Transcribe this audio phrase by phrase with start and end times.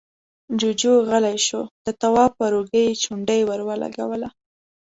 [0.59, 4.29] جُوجُو غلی شو، د تواب پر اوږه يې چونډۍ ور ولګوله: